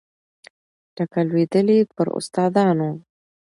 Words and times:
ټکه 0.95 1.21
لوېدلې 1.27 1.79
پر 1.95 2.07
استادانو 2.17 2.89